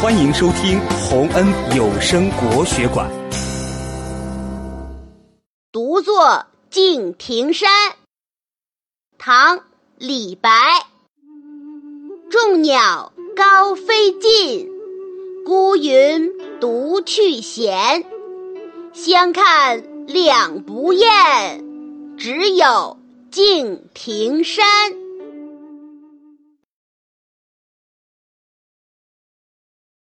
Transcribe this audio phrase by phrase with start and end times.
[0.00, 1.44] 欢迎收听洪恩
[1.76, 3.10] 有声国学馆。
[5.72, 7.68] 独坐敬亭山，
[9.18, 9.58] 唐
[9.96, 10.50] 李白。
[12.30, 14.70] 众鸟高飞尽，
[15.44, 16.30] 孤云
[16.60, 18.04] 独去闲。
[18.92, 21.64] 相看两不厌，
[22.16, 22.96] 只有
[23.32, 24.64] 敬亭山。